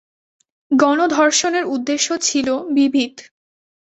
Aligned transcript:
গণধর্ষণের 0.71 1.65
উদ্দেশ্য 1.65 2.07
ছিল 2.21 2.47
বিবিধ। 2.69 3.15